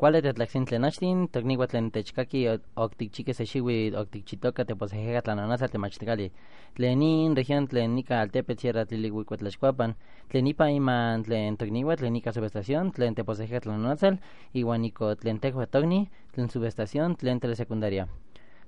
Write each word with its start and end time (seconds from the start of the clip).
¿Cuál 0.00 0.14
es 0.14 0.24
la 0.24 0.46
tlenachtin, 0.46 1.28
tocnigua 1.28 1.66
tlen 1.66 1.90
techkaki 1.90 2.46
octicchique 2.74 3.34
sexiwi 3.34 3.92
octicchitoca 3.94 4.64
te 4.64 4.74
posejega 4.74 5.20
tlanonasa 5.20 5.68
temachticali. 5.68 6.32
Tlenin 6.72 7.36
región 7.36 7.68
tlenica 7.68 8.22
altepe 8.22 8.56
sierra 8.56 8.86
tlilihuicuatlachcuapan, 8.86 9.96
tlenipa 10.28 10.70
iman 10.70 11.22
tlen 11.22 11.58
tocnigua 11.58 11.96
tlenica 11.96 12.32
subestación, 12.32 12.92
tlen 12.92 13.14
te 13.14 13.24
posejega 13.24 13.60
tlanonasal, 13.60 14.20
iguanico 14.54 15.16
tlen 15.16 15.38
tejo 15.38 15.66
togni, 15.66 16.08
tlen 16.32 16.48
subestación, 16.48 17.16
tlen 17.16 17.38
telesecundaria. 17.38 18.08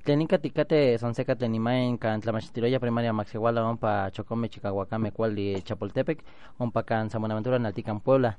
Tlenica 0.05 0.37
ticate 0.37 0.99
sonseca 0.99 1.35
tlenimaen 1.35 1.97
can 1.97 2.21
tlamachtiroya 2.21 2.79
primaria 2.79 3.15
maxiguala 3.15 3.65
ompa 3.65 4.11
chocome 4.11 4.51
chicahuacame 4.51 5.13
cuali 5.13 5.63
chapultepec, 5.63 6.23
ompa 6.59 6.83
can 6.83 7.09
Samonaventura 7.09 7.59
naltican 7.59 8.01
Puebla. 8.01 8.37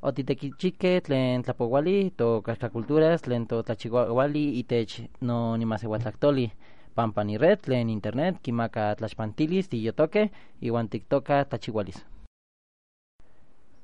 Otitequichique 0.00 1.00
tlen 1.02 1.42
tlapowali 1.42 2.12
to 2.16 2.42
culturas 2.72 3.22
tlen 3.22 3.46
to 3.50 3.62
tlachihuali 3.62 4.44
itech 4.60 4.92
no 5.20 5.56
nimasehuatlactoli 5.56 6.46
pampa 6.94 7.24
ni 7.24 7.34
red 7.38 7.58
tlen 7.64 7.90
internet 7.90 8.38
kimaka 8.42 8.94
tlachpantilis 8.98 9.68
tiyotoque 9.68 10.30
iwan 10.62 10.88
tiktoka 10.88 11.44
tlachihualis. 11.44 11.98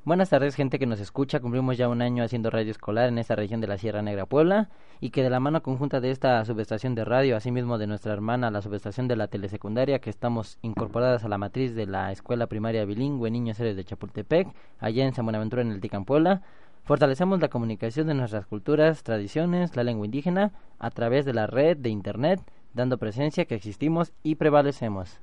Buenas 0.06 0.28
tardes, 0.28 0.54
gente 0.54 0.78
que 0.78 0.84
nos 0.84 1.00
escucha. 1.00 1.40
Cumplimos 1.40 1.78
ya 1.78 1.88
un 1.88 2.02
año 2.02 2.24
haciendo 2.24 2.50
radio 2.50 2.70
escolar 2.70 3.08
en 3.08 3.16
esta 3.16 3.36
región 3.36 3.62
de 3.62 3.68
la 3.68 3.78
Sierra 3.78 4.02
Negra 4.02 4.26
Puebla 4.26 4.68
y 5.00 5.08
que 5.08 5.22
de 5.22 5.30
la 5.30 5.40
mano 5.40 5.62
conjunta 5.62 5.98
de 6.02 6.10
esta 6.10 6.44
subestación 6.44 6.94
de 6.94 7.06
radio, 7.06 7.38
asimismo 7.38 7.78
de 7.78 7.86
nuestra 7.86 8.12
hermana, 8.12 8.50
la 8.50 8.60
subestación 8.60 9.08
de 9.08 9.16
la 9.16 9.28
telesecundaria, 9.28 10.00
que 10.00 10.10
estamos 10.10 10.58
incorporadas 10.60 11.24
a 11.24 11.28
la 11.28 11.38
matriz 11.38 11.74
de 11.74 11.86
la 11.86 12.12
Escuela 12.12 12.48
Primaria 12.48 12.84
Bilingüe 12.84 13.30
Niños 13.30 13.58
Héroes 13.58 13.76
de 13.76 13.84
Chapultepec, 13.84 14.48
allá 14.78 15.06
en 15.06 15.14
San 15.14 15.24
Buenaventura, 15.24 15.62
en 15.62 15.70
el 15.70 15.80
Ticán, 15.80 16.04
Puebla, 16.04 16.42
fortalecemos 16.82 17.40
la 17.40 17.48
comunicación 17.48 18.06
de 18.06 18.12
nuestras 18.12 18.44
culturas, 18.44 19.04
tradiciones, 19.04 19.74
la 19.74 19.84
lengua 19.84 20.04
indígena, 20.04 20.52
a 20.78 20.90
través 20.90 21.24
de 21.24 21.32
la 21.32 21.46
red 21.46 21.78
de 21.78 21.88
Internet, 21.88 22.42
dando 22.74 22.98
presencia 22.98 23.46
que 23.46 23.54
existimos 23.54 24.12
y 24.22 24.34
prevalecemos. 24.34 25.22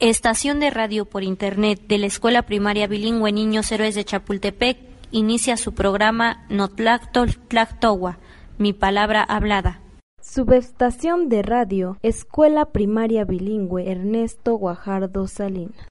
Estación 0.00 0.58
de 0.58 0.70
radio 0.70 1.04
por 1.04 1.22
Internet 1.22 1.82
de 1.86 1.98
la 1.98 2.06
Escuela 2.06 2.42
Primaria 2.42 2.88
Bilingüe 2.88 3.30
Niños 3.30 3.70
Héroes 3.70 3.94
de 3.94 4.04
Chapultepec 4.04 4.76
inicia 5.12 5.56
su 5.56 5.72
programa 5.72 6.44
Notlactol 6.50 7.36
Tlactowa, 7.36 8.18
mi 8.58 8.72
palabra 8.72 9.22
hablada. 9.22 9.82
Subestación 10.20 11.28
de 11.28 11.42
radio 11.42 11.98
Escuela 12.02 12.72
Primaria 12.72 13.24
Bilingüe 13.24 13.88
Ernesto 13.88 14.56
Guajardo 14.56 15.28
Salinas. 15.28 15.86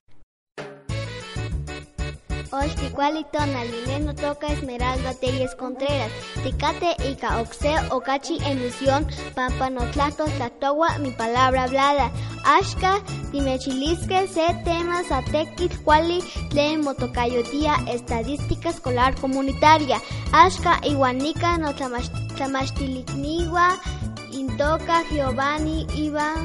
Olticualitona, 2.54 3.64
no 4.00 4.14
Toca 4.14 4.46
Esmeralda 4.46 5.12
Telles 5.14 5.56
Contreras, 5.56 6.12
Ticate 6.44 6.94
Ica 7.10 7.40
Oxe 7.40 7.74
Ocachi 7.90 8.38
Emisión, 8.44 9.08
Pampa 9.34 9.70
Notlato 9.70 10.24
Tlatowa, 10.24 10.98
mi 10.98 11.10
palabra 11.10 11.64
hablada, 11.64 12.12
Ashka, 12.44 13.02
Timechilisque, 13.32 14.28
Se 14.28 14.54
Temas, 14.64 15.10
Atequit, 15.10 15.76
Cuali, 15.82 16.22
Tlen 16.50 16.82
Motocayotía, 16.82 17.74
Estadística 17.88 18.68
Escolar 18.68 19.16
Comunitaria, 19.16 20.00
Ashka, 20.32 20.78
Iguanica, 20.84 21.58
Notlamashtilikniwa, 21.58 23.80
Intoca, 24.30 25.02
Giovanni, 25.10 25.88
Iba, 25.96 26.36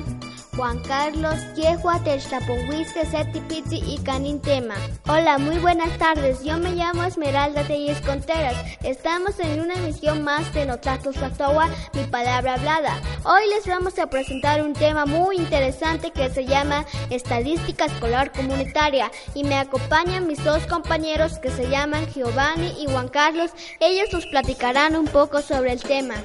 Juan 0.59 0.79
Carlos, 0.79 1.39
Yehua, 1.55 2.03
Techtapohuisque, 2.03 3.05
Septipizi 3.05 3.77
y 3.77 3.97
Canintema. 3.99 4.75
Hola, 5.07 5.37
muy 5.37 5.57
buenas 5.57 5.97
tardes. 5.97 6.43
Yo 6.43 6.57
me 6.57 6.71
llamo 6.71 7.05
Esmeralda 7.05 7.63
Telles 7.63 8.01
Conteras. 8.01 8.57
Estamos 8.83 9.39
en 9.39 9.61
una 9.61 9.75
emisión 9.75 10.21
más 10.21 10.53
de 10.53 10.65
Notatos 10.65 11.15
Factowa, 11.15 11.69
mi 11.93 12.03
palabra 12.03 12.55
hablada. 12.55 12.99
Hoy 13.23 13.47
les 13.47 13.65
vamos 13.67 13.97
a 13.99 14.07
presentar 14.09 14.61
un 14.61 14.73
tema 14.73 15.05
muy 15.05 15.37
interesante 15.37 16.11
que 16.11 16.29
se 16.29 16.43
llama 16.43 16.85
Estadística 17.09 17.85
Escolar 17.85 18.33
Comunitaria 18.33 19.09
y 19.33 19.45
me 19.45 19.55
acompañan 19.55 20.27
mis 20.27 20.43
dos 20.43 20.67
compañeros 20.67 21.39
que 21.39 21.51
se 21.51 21.69
llaman 21.69 22.05
Giovanni 22.07 22.73
y 22.77 22.91
Juan 22.91 23.07
Carlos. 23.07 23.51
Ellos 23.79 24.09
nos 24.11 24.25
platicarán 24.25 24.97
un 24.97 25.05
poco 25.05 25.41
sobre 25.41 25.71
el 25.71 25.81
tema. 25.81 26.15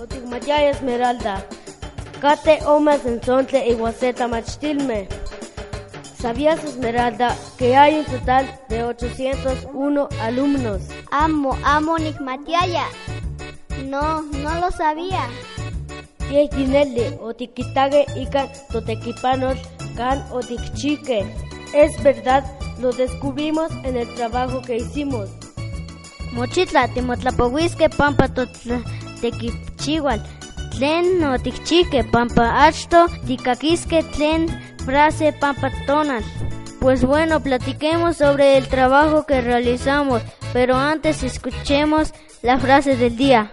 Otigmatia 0.00 0.70
Esmeralda. 0.70 1.46
Cate 2.20 2.60
Omas 2.64 3.04
en 3.04 3.22
Sonte 3.22 3.66
y 3.68 3.74
Guaceta 3.74 4.26
Machtilme. 4.26 5.06
¿Sabías, 6.18 6.64
Esmeralda, 6.64 7.36
que 7.58 7.76
hay 7.76 7.98
un 7.98 8.06
total 8.06 8.58
de 8.70 8.84
801 8.84 10.08
alumnos? 10.22 10.82
Amo, 11.10 11.58
amo 11.62 11.98
Nigmatiaya. 11.98 12.86
No, 13.84 14.22
no 14.22 14.60
lo 14.60 14.70
sabía. 14.70 15.28
Yekinele, 16.30 17.18
otikitage 17.20 18.06
ikan 18.16 18.48
totequipanos 18.72 19.58
can 19.94 20.24
otikchique. 20.32 21.26
Es 21.74 22.02
verdad, 22.02 22.44
lo 22.80 22.92
descubrimos 22.92 23.70
en 23.84 23.96
el 23.96 24.12
trabajo 24.14 24.62
que 24.62 24.76
hicimos. 24.76 25.28
Mochitla, 26.32 26.88
timotlapohuisque 26.88 27.90
pampa 27.90 28.28
tequichihual 29.20 30.22
tlen 30.76 31.20
notikchike 31.20 32.04
pampa 32.12 32.44
achto 32.66 33.06
tikakiske 33.26 34.02
tlen 34.14 34.46
frase 34.84 35.32
pampa 35.40 35.70
tonal. 35.86 36.22
Pues 36.80 37.04
bueno, 37.04 37.40
platiquemos 37.40 38.18
sobre 38.18 38.58
el 38.58 38.68
trabajo 38.68 39.24
que 39.24 39.40
realizamos, 39.40 40.22
pero 40.52 40.76
antes 40.76 41.22
escuchemos 41.22 42.12
la 42.42 42.58
frase 42.58 42.96
del 42.96 43.16
día. 43.16 43.50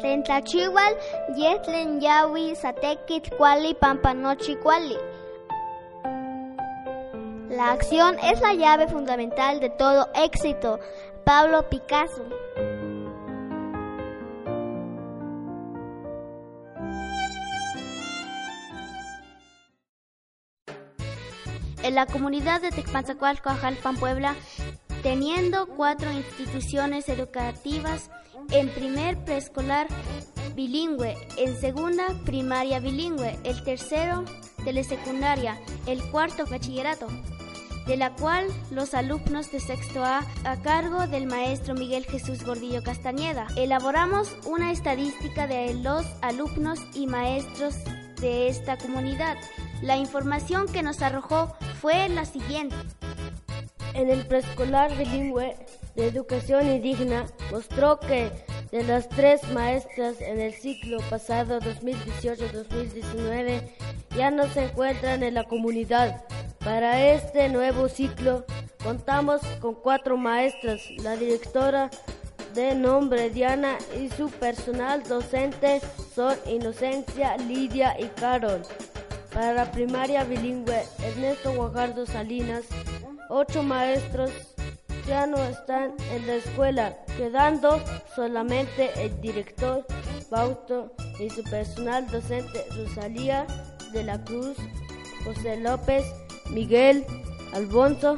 Tlen 0.00 0.22
tlachihual, 0.22 0.94
yetlen 1.34 2.00
yawi 2.00 2.54
satekit 2.54 3.34
kuali 3.36 3.74
pampa 3.74 4.12
nochi 4.14 4.54
kuali. 4.56 4.98
La 7.58 7.72
acción 7.72 8.16
es 8.22 8.40
la 8.40 8.54
llave 8.54 8.86
fundamental 8.86 9.58
de 9.58 9.68
todo 9.68 10.08
éxito. 10.14 10.78
Pablo 11.24 11.68
Picasso. 11.68 12.22
En 21.82 21.96
la 21.96 22.06
comunidad 22.06 22.60
de 22.60 22.70
Tecpanzacualco, 22.70 23.50
Ajalpan, 23.50 23.96
Puebla, 23.96 24.36
teniendo 25.02 25.66
cuatro 25.66 26.12
instituciones 26.12 27.08
educativas, 27.08 28.08
en 28.52 28.68
primer 28.68 29.18
preescolar 29.24 29.88
bilingüe, 30.54 31.16
en 31.36 31.56
segunda 31.56 32.04
primaria 32.24 32.78
bilingüe, 32.78 33.36
el 33.42 33.64
tercero 33.64 34.24
telesecundaria, 34.64 35.58
el 35.88 36.08
cuarto 36.12 36.44
bachillerato 36.46 37.08
de 37.88 37.96
la 37.96 38.14
cual 38.14 38.46
los 38.70 38.94
alumnos 38.94 39.50
de 39.50 39.60
sexto 39.60 40.04
A, 40.04 40.24
a 40.44 40.62
cargo 40.62 41.06
del 41.06 41.26
maestro 41.26 41.74
Miguel 41.74 42.04
Jesús 42.04 42.44
Gordillo 42.44 42.82
Castañeda, 42.82 43.46
elaboramos 43.56 44.36
una 44.44 44.70
estadística 44.70 45.46
de 45.46 45.72
los 45.74 46.04
alumnos 46.20 46.80
y 46.94 47.06
maestros 47.06 47.76
de 48.20 48.48
esta 48.48 48.76
comunidad. 48.76 49.38
La 49.80 49.96
información 49.96 50.70
que 50.70 50.82
nos 50.82 51.00
arrojó 51.00 51.56
fue 51.80 52.10
la 52.10 52.26
siguiente. 52.26 52.76
En 53.94 54.10
el 54.10 54.26
preescolar 54.26 54.94
bilingüe 54.96 55.56
de 55.96 56.06
educación 56.06 56.70
indígena 56.70 57.24
mostró 57.50 57.98
que 58.00 58.30
de 58.70 58.84
las 58.84 59.08
tres 59.08 59.40
maestras 59.52 60.20
en 60.20 60.40
el 60.40 60.52
ciclo 60.52 60.98
pasado 61.08 61.58
2018-2019 61.60 63.62
ya 64.14 64.30
no 64.30 64.46
se 64.48 64.64
encuentran 64.64 65.22
en 65.22 65.32
la 65.34 65.44
comunidad. 65.44 66.22
Para 66.64 67.12
este 67.12 67.48
nuevo 67.48 67.88
ciclo 67.88 68.44
contamos 68.82 69.40
con 69.60 69.74
cuatro 69.74 70.16
maestras, 70.16 70.80
la 71.02 71.16
directora 71.16 71.90
de 72.54 72.74
nombre 72.74 73.30
Diana 73.30 73.78
y 73.98 74.08
su 74.10 74.30
personal 74.30 75.02
docente 75.04 75.80
son 76.14 76.36
Inocencia, 76.46 77.36
Lidia 77.36 77.98
y 77.98 78.06
Carol. 78.08 78.62
Para 79.32 79.52
la 79.52 79.70
primaria 79.70 80.24
bilingüe 80.24 80.82
Ernesto 81.02 81.52
Guajardo 81.52 82.06
Salinas, 82.06 82.64
ocho 83.28 83.62
maestros 83.62 84.30
ya 85.06 85.26
no 85.26 85.38
están 85.38 85.94
en 86.12 86.26
la 86.26 86.34
escuela, 86.34 86.98
quedando 87.16 87.80
solamente 88.14 88.90
el 88.96 89.20
director 89.20 89.86
Bauto 90.30 90.92
y 91.18 91.30
su 91.30 91.42
personal 91.44 92.06
docente 92.08 92.66
Rosalía 92.76 93.46
de 93.92 94.04
la 94.04 94.22
Cruz, 94.22 94.56
José 95.24 95.56
López, 95.56 96.04
Miguel 96.50 97.04
Albonso, 97.52 98.16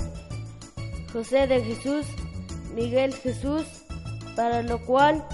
José 1.12 1.46
de 1.46 1.62
Jesús, 1.62 2.06
Miguel 2.74 3.14
Jesús, 3.14 3.64
para 4.36 4.62
lo 4.62 4.78
cual 4.84 5.24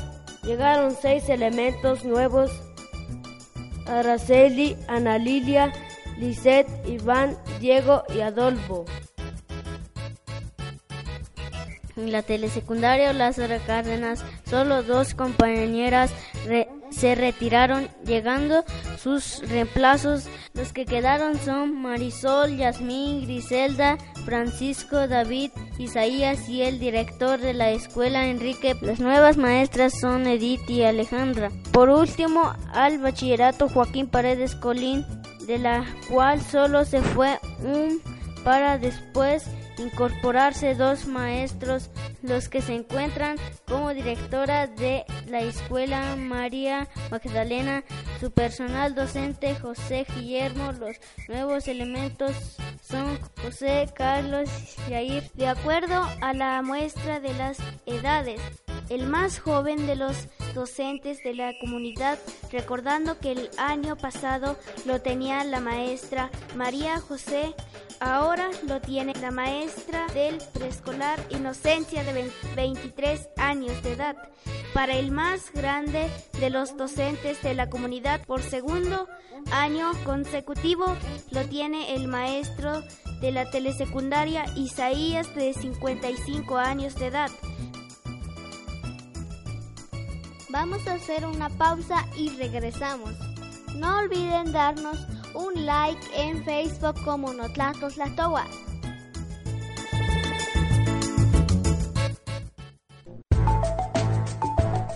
llegaron 0.43 0.94
seis 1.00 1.28
elementos 1.28 2.04
nuevos, 2.04 2.50
Araceli, 3.87 4.76
Ana 4.88 5.19
Lilia, 5.19 5.72
Lisette, 6.19 6.69
Iván, 6.88 7.37
Diego 7.60 8.04
y 8.14 8.20
Adolfo. 8.20 8.84
En 11.96 12.12
la 12.12 12.22
telesecundaria 12.22 13.12
Lázaro 13.12 13.56
Cárdenas, 13.66 14.22
solo 14.48 14.82
dos 14.82 15.14
compañeras 15.14 16.10
se 16.90 17.14
retiraron, 17.14 17.88
llegando 18.04 18.64
sus 18.98 19.40
reemplazos. 19.48 20.24
Los 20.54 20.72
que 20.72 20.86
quedaron 20.86 21.38
son 21.38 21.80
Marisol, 21.80 22.56
Yasmín, 22.56 23.22
Griselda, 23.22 23.98
Francisco, 24.24 25.08
David, 25.08 25.50
Isaías 25.78 26.48
y 26.48 26.62
el 26.62 26.78
director 26.78 27.38
de 27.40 27.54
la 27.54 27.70
escuela, 27.70 28.26
Enrique. 28.26 28.76
Las 28.80 29.00
nuevas 29.00 29.36
maestras 29.36 29.98
son 29.98 30.26
Edith 30.26 30.68
y 30.68 30.82
Alejandra. 30.82 31.50
Por 31.72 31.90
último, 31.90 32.54
al 32.72 32.98
bachillerato 32.98 33.68
Joaquín 33.68 34.08
Paredes 34.08 34.54
Colín, 34.54 35.04
de 35.46 35.58
la 35.58 35.84
cual 36.10 36.40
solo 36.40 36.84
se 36.84 37.00
fue 37.02 37.38
un 37.60 38.00
para 38.42 38.78
después 38.78 39.44
incorporarse 39.78 40.75
dos 40.75 41.06
maestros, 41.06 41.90
los 42.23 42.49
que 42.49 42.62
se 42.62 42.75
encuentran 42.75 43.37
como 43.67 43.94
directora 43.94 44.67
de 44.67 45.05
la 45.28 45.40
escuela 45.40 46.17
María 46.17 46.88
Magdalena, 47.11 47.84
su 48.20 48.31
personal 48.31 48.94
docente 48.94 49.55
José 49.55 50.06
Guillermo, 50.14 50.73
los 50.73 50.96
nuevos 51.28 51.69
elementos 51.69 52.32
son 52.82 53.19
José, 53.43 53.88
Carlos 53.94 54.49
y 54.88 54.90
Jair, 54.90 55.31
de 55.34 55.49
acuerdo 55.49 56.06
a 56.20 56.32
la 56.32 56.62
muestra 56.62 57.20
de 57.20 57.34
las 57.34 57.58
edades. 57.87 58.40
El 58.88 59.06
más 59.06 59.40
joven 59.40 59.87
de 59.87 59.96
los 59.96 60.29
docentes 60.56 61.23
de 61.23 61.35
la 61.35 61.53
comunidad, 61.61 62.19
recordando 62.50 63.20
que 63.20 63.31
el 63.31 63.50
año 63.58 63.97
pasado 63.97 64.56
lo 64.87 65.00
tenía 65.00 65.44
la 65.44 65.61
maestra 65.61 66.31
María 66.56 66.99
José 66.99 67.55
Ahora 68.00 68.50
lo 68.67 68.81
tiene 68.81 69.14
la 69.14 69.31
maestra 69.31 70.06
del 70.08 70.38
preescolar 70.53 71.19
Inocencia 71.31 72.05
de 72.05 72.31
23 72.55 73.29
años 73.38 73.82
de 73.82 73.93
edad. 73.93 74.17
Para 74.75 74.97
el 74.97 75.11
más 75.11 75.50
grande 75.53 76.11
de 76.38 76.50
los 76.50 76.76
docentes 76.76 77.43
de 77.43 77.55
la 77.55 77.70
comunidad 77.70 78.20
por 78.26 78.43
segundo 78.43 79.08
año 79.50 79.93
consecutivo 80.05 80.85
lo 81.31 81.47
tiene 81.47 81.94
el 81.94 82.08
maestro 82.08 82.82
de 83.20 83.32
la 83.32 83.50
telesecundaria 83.50 84.44
Isaías 84.56 85.35
de 85.35 85.55
55 85.55 86.58
años 86.58 86.97
de 86.97 87.06
edad. 87.06 87.31
Vamos 90.58 90.87
a 90.88 90.94
hacer 90.94 91.26
una 91.26 91.50
pausa 91.50 92.06
y 92.17 92.31
regresamos. 92.31 93.11
No 93.75 93.99
olviden 93.99 94.53
darnos 94.53 95.06
un 95.35 95.67
like 95.67 96.00
en 96.14 96.43
Facebook 96.47 96.94
como 97.05 97.31
Notlatos 97.35 97.99
La 97.99 98.06
Toa. 98.17 98.47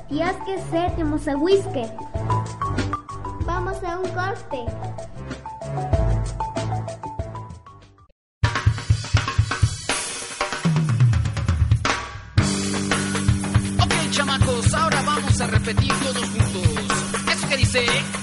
Días 0.09 0.35
que 0.47 0.59
se 1.19 1.37
whisky. 1.37 1.85
Vamos 3.45 3.85
a 3.85 3.99
un 3.99 4.09
corte. 4.13 4.65
Repetir 15.65 15.93
todos 16.01 16.29
juntos. 16.31 17.33
Eso 17.33 17.49
que 17.49 17.57
dice. 17.57 18.20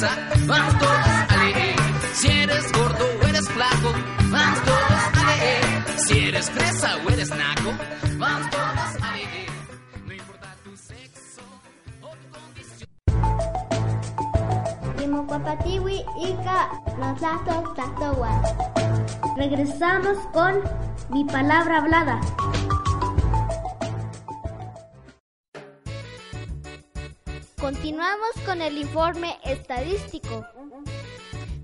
Vamos 0.00 0.78
todos 0.78 1.06
a 1.28 1.36
leer. 1.44 1.76
Si 2.14 2.28
eres 2.28 2.72
gordo 2.72 3.04
o 3.20 3.26
eres 3.26 3.48
flaco, 3.48 3.92
vamos 4.30 4.62
todos 4.62 5.02
a 5.14 5.26
leer. 5.26 5.98
Si 5.98 6.18
eres 6.18 6.50
fresa 6.50 6.96
o 7.04 7.10
eres 7.10 7.30
naco, 7.30 7.72
vamos 8.16 8.50
todos 8.50 9.02
a 9.02 9.12
leer. 9.12 9.48
No 10.06 10.12
importa 10.12 10.54
tu 10.62 10.76
sexo 10.76 11.42
o 12.02 12.08
tu 12.08 12.28
condición. 12.38 12.88
Timocuapatiwi 14.96 16.04
Ica. 16.20 16.70
Regresamos 19.36 20.18
con 20.32 20.62
mi 21.10 21.24
palabra 21.24 21.78
hablada. 21.78 22.20
Continuamos 27.68 28.30
con 28.46 28.62
el 28.62 28.78
informe 28.78 29.36
estadístico. 29.44 30.42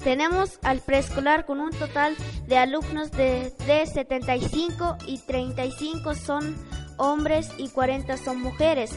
Tenemos 0.02 0.58
al 0.62 0.80
preescolar 0.80 1.46
con 1.46 1.61
un 1.61 1.70
total 1.70 2.14
de 2.46 2.58
alumnos 2.58 3.11
de, 3.11 3.54
de 3.66 3.87
75 3.87 4.99
y 5.06 5.16
35 5.20 6.14
son 6.14 6.56
hombres 6.99 7.49
y 7.56 7.70
40 7.70 8.18
son 8.18 8.42
mujeres. 8.42 8.90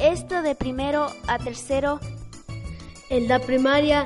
Esto 0.00 0.42
de 0.42 0.56
primero 0.56 1.06
a 1.28 1.38
tercero 1.38 2.00
En 3.10 3.28
la 3.28 3.38
primaria 3.38 4.04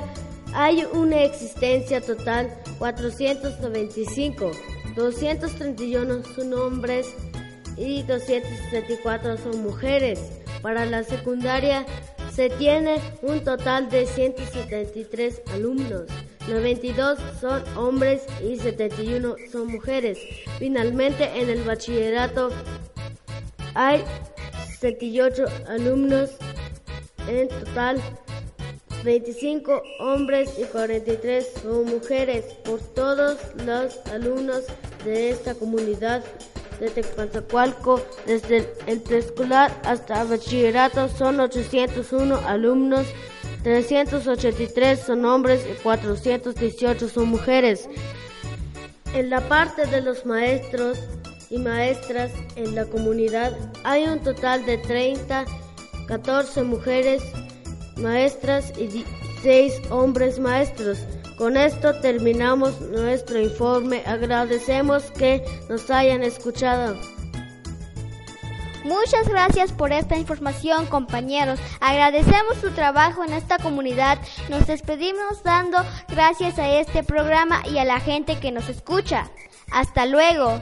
hay 0.53 0.85
una 0.85 1.23
existencia 1.23 1.99
total 1.99 2.55
495, 2.77 4.51
231 4.95 6.23
son 6.35 6.53
hombres 6.53 7.07
y 7.75 8.03
264 8.03 9.37
son 9.37 9.63
mujeres. 9.63 10.19
Para 10.61 10.85
la 10.85 11.03
secundaria 11.03 11.85
se 12.39 12.49
tiene 12.51 13.01
un 13.21 13.43
total 13.43 13.89
de 13.89 14.05
173 14.05 15.41
alumnos, 15.51 16.03
92 16.47 17.19
son 17.41 17.61
hombres 17.75 18.21
y 18.41 18.57
71 18.57 19.35
son 19.51 19.67
mujeres. 19.67 20.17
Finalmente 20.57 21.29
en 21.35 21.49
el 21.49 21.63
bachillerato 21.63 22.49
hay 23.73 24.01
78 24.79 25.47
alumnos 25.67 26.29
en 27.27 27.49
total 27.49 28.01
25 29.03 29.83
hombres 29.99 30.57
y 30.57 30.63
43 30.63 31.45
son 31.61 31.87
mujeres. 31.87 32.45
Por 32.63 32.79
todos 32.79 33.37
los 33.65 33.97
alumnos 34.13 34.63
de 35.03 35.31
esta 35.31 35.55
comunidad 35.55 36.23
de 36.79 36.89
Tecpanzacualco, 36.89 38.01
desde 38.25 38.73
el 38.87 39.01
preescolar 39.01 39.71
hasta 39.83 40.21
el 40.21 40.27
bachillerato, 40.29 41.09
son 41.09 41.39
801 41.39 42.39
alumnos, 42.47 43.05
383 43.63 44.99
son 44.99 45.25
hombres 45.25 45.65
y 45.69 45.81
418 45.81 47.09
son 47.09 47.29
mujeres. 47.29 47.89
En 49.13 49.29
la 49.29 49.41
parte 49.41 49.85
de 49.87 50.01
los 50.01 50.25
maestros 50.25 50.99
y 51.49 51.57
maestras 51.57 52.31
en 52.55 52.75
la 52.75 52.85
comunidad 52.85 53.57
hay 53.83 54.05
un 54.05 54.19
total 54.19 54.65
de 54.65 54.77
30, 54.77 55.45
14 56.07 56.63
mujeres 56.63 57.23
maestras 57.97 58.71
y 58.77 59.03
6 59.41 59.81
hombres 59.89 60.39
maestros. 60.39 60.99
Con 61.39 61.55
esto 61.55 61.95
terminamos 62.01 62.81
nuestro 62.81 63.39
informe. 63.39 64.03
Agradecemos 64.05 65.03
que 65.11 65.41
nos 65.69 65.89
hayan 65.89 66.21
escuchado. 66.21 66.99
Muchas 68.83 69.29
gracias 69.29 69.71
por 69.71 69.93
esta 69.93 70.17
información, 70.17 70.85
compañeros. 70.87 71.57
Agradecemos 71.79 72.57
su 72.59 72.71
trabajo 72.71 73.23
en 73.23 73.31
esta 73.31 73.57
comunidad. 73.57 74.19
Nos 74.49 74.67
despedimos 74.67 75.41
dando 75.41 75.77
gracias 76.09 76.59
a 76.59 76.69
este 76.77 77.03
programa 77.03 77.61
y 77.71 77.77
a 77.77 77.85
la 77.85 78.01
gente 78.01 78.37
que 78.37 78.51
nos 78.51 78.67
escucha. 78.67 79.31
Hasta 79.71 80.05
luego. 80.05 80.61